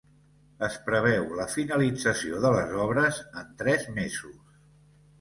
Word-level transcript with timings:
Es 0.67 0.77
preveu 0.87 1.27
la 1.41 1.45
finalització 1.57 2.41
de 2.49 2.53
les 2.57 2.75
obres 2.87 3.23
en 3.45 3.55
tres 3.65 3.89
mesos. 4.03 4.39